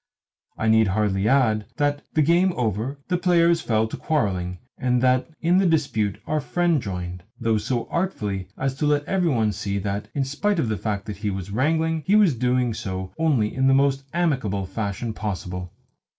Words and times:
I 0.57 0.67
need 0.67 0.87
hardly 0.87 1.27
add 1.27 1.67
that, 1.77 2.01
the 2.15 2.23
game 2.23 2.53
over, 2.53 2.97
the 3.07 3.19
players 3.19 3.61
fell 3.61 3.87
to 3.87 3.95
quarrelling, 3.95 4.57
and 4.75 4.99
that 5.03 5.29
in 5.41 5.59
the 5.59 5.67
dispute 5.67 6.19
our 6.25 6.41
friend 6.41 6.81
joined, 6.81 7.21
though 7.39 7.59
so 7.59 7.87
artfully 7.89 8.47
as 8.57 8.73
to 8.77 8.87
let 8.87 9.05
every 9.05 9.29
one 9.29 9.51
see 9.51 9.77
that, 9.77 10.07
in 10.15 10.23
spite 10.25 10.57
of 10.57 10.69
the 10.69 10.77
fact 10.77 11.05
that 11.05 11.17
he 11.17 11.29
was 11.29 11.51
wrangling, 11.51 12.01
he 12.07 12.15
was 12.15 12.33
doing 12.33 12.73
so 12.73 13.13
only 13.19 13.53
in 13.53 13.67
the 13.67 13.75
most 13.75 14.03
amicable 14.11 14.65
fashion 14.65 15.13
possible. 15.13 15.71